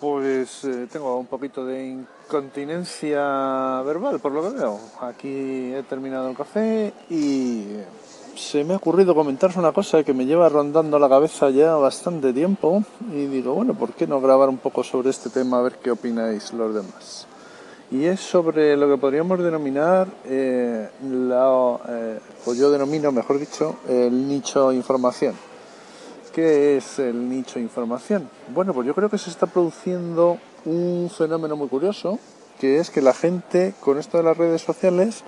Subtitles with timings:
[0.00, 4.78] Pues eh, tengo un poquito de incontinencia verbal, por lo que veo.
[5.00, 7.64] Aquí he terminado el café y
[8.36, 12.32] se me ha ocurrido comentaros una cosa que me lleva rondando la cabeza ya bastante
[12.32, 15.78] tiempo y digo, bueno, ¿por qué no grabar un poco sobre este tema a ver
[15.82, 17.26] qué opináis los demás?
[17.90, 24.28] Y es sobre lo que podríamos denominar, eh, eh, o yo denomino, mejor dicho, el
[24.28, 25.34] nicho información.
[26.38, 28.30] ¿Qué es el nicho información?
[28.54, 32.20] Bueno, pues yo creo que se está produciendo un fenómeno muy curioso,
[32.60, 35.24] que es que la gente con esto de las redes sociales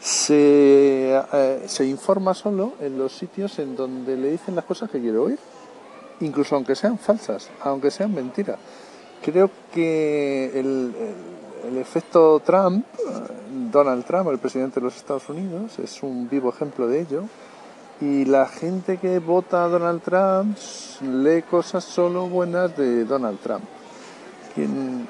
[0.00, 5.00] se, eh, se informa solo en los sitios en donde le dicen las cosas que
[5.00, 5.38] quiere oír,
[6.20, 8.58] incluso aunque sean falsas, aunque sean mentiras.
[9.24, 10.94] Creo que el,
[11.70, 12.84] el, efecto Trump,
[13.72, 17.24] Donald Trump, el presidente de los Estados Unidos, es un vivo ejemplo de ello.
[18.00, 20.56] Y la gente que vota a Donald Trump
[21.02, 23.64] lee cosas solo buenas de Donald Trump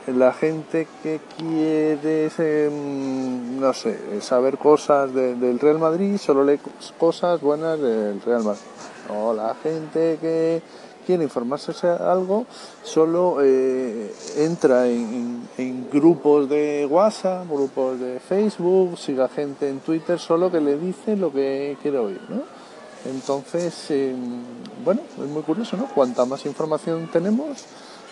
[0.06, 2.28] la gente que quiere,
[2.70, 6.60] mm, no sé, saber cosas del Real Madrid solo lee
[6.98, 8.62] cosas buenas del Real Madrid.
[9.08, 10.62] O la gente que
[11.06, 12.46] quiere informarse de algo
[12.84, 15.48] solo eh, entra en,
[15.90, 21.32] grupos de WhatsApp, grupos de Facebook, siga gente en Twitter solo que le dice lo
[21.32, 22.59] que quiere oír, ¿no?
[23.06, 24.42] Entonces, em,
[24.84, 25.86] bueno, es muy curioso, ¿no?
[25.86, 27.64] Cuanta más información tenemos,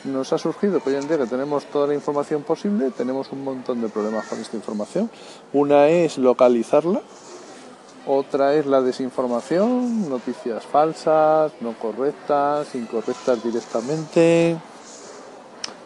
[0.05, 3.45] nos ha surgido que hoy en día que tenemos toda la información posible, tenemos un
[3.45, 5.11] montón de problemas con esta información.
[5.53, 7.03] Una es localizarla,
[8.07, 14.57] otra es la desinformación, noticias falsas, no correctas, incorrectas directamente.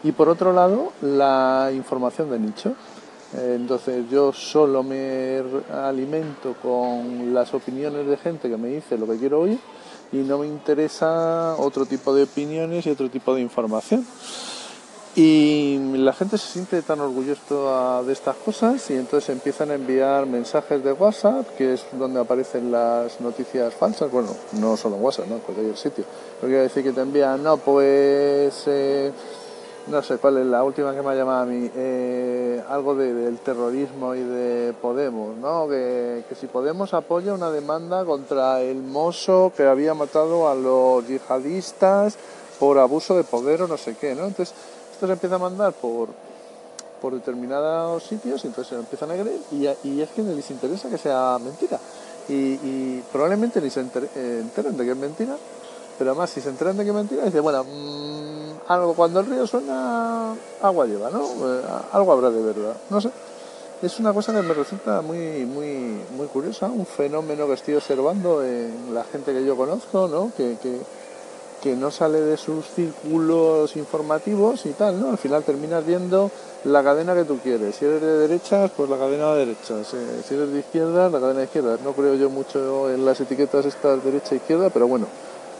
[0.05, 2.75] Y por otro lado, la información de nicho.
[3.34, 9.16] Entonces yo solo me alimento con las opiniones de gente que me dice lo que
[9.16, 9.58] quiero oír
[10.12, 14.06] y no me interesa otro tipo de opiniones y otro tipo de información.
[15.14, 20.25] Y la gente se siente tan orgullosa de estas cosas y entonces empiezan a enviar
[20.25, 24.10] mensajes de WhatsApp, que es donde aparecen las noticias falsas.
[24.10, 25.34] Bueno, no solo en WhatsApp, ¿no?
[25.37, 26.04] en cualquier sitio.
[26.41, 28.64] Lo quiero decir que te envían, no, pues...
[28.66, 29.12] Eh,
[29.88, 33.38] no sé cuál es la última que me ha llamado a mí, eh, algo del
[33.38, 35.69] terrorismo y de Podemos, ¿no?
[35.69, 42.16] Que, si Podemos apoya una demanda contra el mozo que había matado a los yihadistas
[42.60, 44.26] por abuso de poder o no sé qué, ¿no?
[44.26, 44.54] Entonces,
[44.93, 46.10] esto se empieza a mandar por,
[47.00, 51.38] por determinados sitios entonces se empiezan a creer y, es que les interesa que sea
[51.43, 51.78] mentira.
[52.28, 55.37] Y, probablemente ni se eh, enteren de que es mentira,
[55.99, 58.31] pero además si se enteran de que es mentira, dice, bueno, mmm,
[58.97, 61.22] cuando el río suena, agua lleva, ¿no?
[61.22, 61.62] Eh,
[61.93, 63.10] algo habrá de verdad, no sé.
[63.83, 68.41] Es una cosa que me resulta muy, muy, muy curiosa, un fenómeno que estoy observando
[68.44, 70.31] en la gente que yo conozco, ¿no?
[70.37, 70.56] Que,
[71.61, 75.11] que, no sale de sus círculos informativos y tal, ¿no?
[75.11, 76.31] Al final terminas viendo
[76.65, 77.75] la cadena que tú quieres.
[77.75, 79.87] Si eres de derechas, pues la cadena de derechas.
[80.27, 81.78] Si eres de izquierda, la cadena de izquierda.
[81.84, 85.06] No creo yo mucho en las etiquetas estas derecha e izquierda, pero bueno,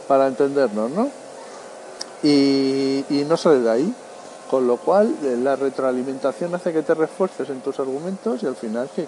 [0.07, 1.22] para entendernos, ¿no?
[2.23, 3.95] Y, no sale de ahí.
[4.49, 8.55] Con lo cual, eh, la retroalimentación hace que te refuerces en tus argumentos y al
[8.55, 9.07] final que,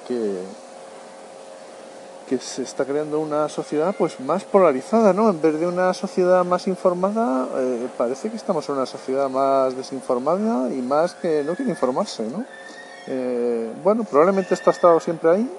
[2.28, 5.30] que, se está creando una sociedad pues más polarizada, ¿no?
[5.30, 9.78] En vez de una sociedad más informada, eh, parece que estamos en una sociedad más
[9.78, 12.44] desinformada y más que no quiere informarse, ¿no?
[13.06, 15.52] Eh, bueno, probablemente esto ha estado siempre ahí,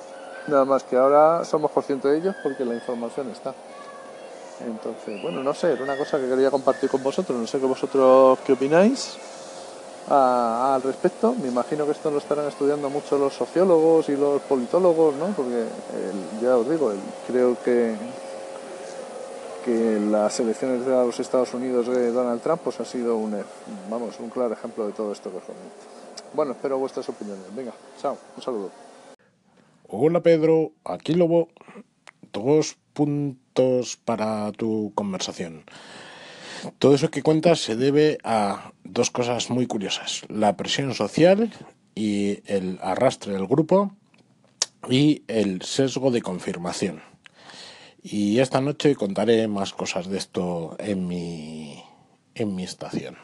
[0.49, 3.55] nada más que ahora somos conscientes de ello porque la información está.
[4.61, 7.67] Entonces, bueno, no sé, era una cosa que quería compartir con vosotros, no sé qué
[7.67, 9.17] vosotros qué opináis
[10.09, 11.34] al respecto.
[11.34, 15.27] Me imagino que esto lo estarán estudiando mucho los sociólogos y los politólogos, ¿no?
[15.37, 15.67] Porque
[16.41, 16.93] ya os digo,
[17.27, 17.94] creo que
[19.67, 23.37] que las elecciones de los Estados Unidos de Donald Trump pues ha sido un,
[23.91, 25.75] vamos, un claro ejemplo de todo esto que os comento.
[26.34, 27.44] Bueno, espero vuestras opiniones.
[27.53, 28.71] Venga, chao, un saludo.
[29.88, 31.49] Hola Pedro, aquí Lobo.
[32.37, 35.65] Dos puntos para tu conversación.
[36.79, 40.23] Todo eso que cuentas se debe a dos cosas muy curiosas.
[40.29, 41.50] La presión social
[41.94, 43.97] y el arrastre del grupo
[44.91, 47.00] y el sesgo de confirmación.
[48.03, 51.82] Y esta noche contaré más cosas de esto en mi,
[52.35, 53.17] en mi estación.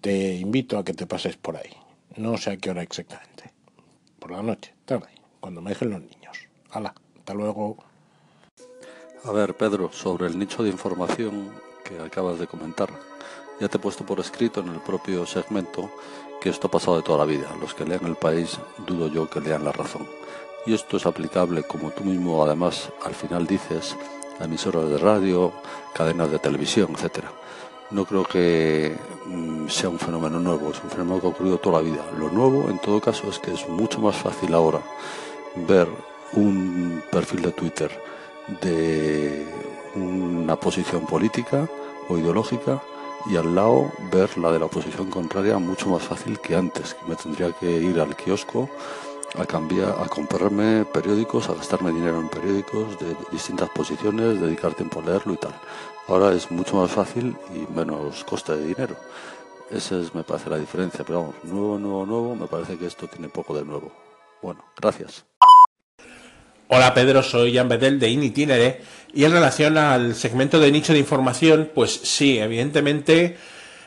[0.00, 1.74] Te invito a que te pases por ahí.
[2.16, 3.52] No sé a qué hora exactamente.
[4.18, 5.08] Por la noche, tarde,
[5.38, 6.48] cuando me dejen los niños.
[6.70, 7.78] Hala, hasta luego.
[9.24, 11.48] A ver, Pedro, sobre el nicho de información
[11.82, 12.90] que acabas de comentar,
[13.58, 15.90] ya te he puesto por escrito en el propio segmento
[16.38, 17.48] que esto ha pasado de toda la vida.
[17.58, 20.06] Los que lean el país, dudo yo que lean la razón.
[20.66, 23.96] Y esto es aplicable, como tú mismo además al final dices,
[24.38, 25.50] a emisoras de radio,
[25.94, 27.24] cadenas de televisión, etc.
[27.90, 31.80] no creo que mm, sea un fenómeno nuevo, es un fenómeno que ha ocurrido toda
[31.80, 32.04] la vida.
[32.18, 34.82] Lo nuevo, en todo caso, es que es mucho más fácil ahora
[35.54, 35.88] ver
[36.36, 37.90] un perfil de Twitter
[38.60, 39.46] de
[39.94, 41.68] una posición política
[42.08, 42.82] o ideológica
[43.26, 47.16] y al lado ver la de la oposición contraria mucho más fácil que antes, me
[47.16, 48.68] tendría que ir al kiosco
[49.36, 55.00] a cambiar, a comprarme periódicos, a gastarme dinero en periódicos de distintas posiciones, dedicar tiempo
[55.00, 55.54] a leerlo y tal.
[56.06, 58.96] Ahora es mucho más fácil y menos coste de dinero.
[59.70, 61.04] Esa es, me parece, la diferencia.
[61.04, 63.90] Pero vamos, nuevo, nuevo, nuevo, me parece que esto tiene poco de nuevo.
[64.42, 65.24] Bueno, gracias.
[66.76, 68.80] Hola Pedro, soy Jan Bedel de Initinere
[69.14, 73.36] y en relación al segmento de nicho de información, pues sí, evidentemente,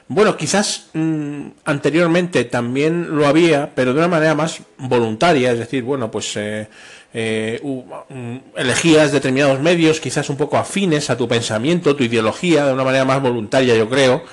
[0.07, 5.83] bueno, quizás mmm, anteriormente también lo había, pero de una manera más voluntaria, es decir,
[5.83, 6.69] bueno, pues eh,
[7.13, 12.71] eh, mm, elegías determinados medios, quizás un poco afines a tu pensamiento, tu ideología, de
[12.71, 14.23] una manera más voluntaria, yo creo,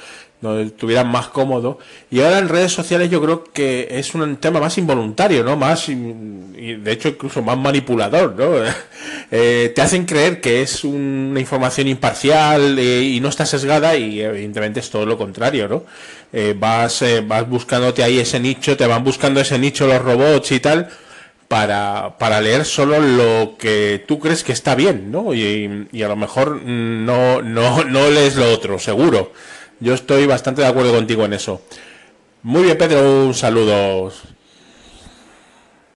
[0.41, 1.79] donde estuvieran más cómodo.
[2.11, 5.57] Y ahora en redes sociales yo creo que es un tema más involuntario, ¿no?
[5.57, 8.53] Más, y de hecho incluso más manipulador, ¿no?
[9.31, 14.21] eh, te hacen creer que es una información imparcial eh, y no está sesgada y
[14.21, 15.85] evidentemente es todo lo contrario, ¿no?
[16.33, 20.53] Eh, vas, eh, vas buscándote ahí ese nicho, te van buscando ese nicho los robots
[20.53, 20.91] y tal.
[21.47, 25.35] Para, para leer solo lo que tú crees que está bien, ¿no?
[25.35, 29.33] Y, y a lo mejor no, no, no lees lo otro, seguro.
[29.85, 31.61] Yo estoy bastante de acuerdo contigo en eso.
[32.43, 34.11] Muy bien, Pedro, un saludo.